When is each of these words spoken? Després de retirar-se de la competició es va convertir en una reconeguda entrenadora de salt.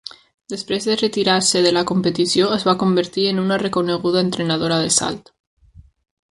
Després 0.51 0.87
de 0.91 0.95
retirar-se 1.01 1.61
de 1.65 1.73
la 1.75 1.83
competició 1.91 2.49
es 2.57 2.65
va 2.69 2.75
convertir 2.85 3.29
en 3.35 3.45
una 3.45 3.61
reconeguda 3.65 4.27
entrenadora 4.29 4.81
de 4.87 4.93
salt. 5.01 5.35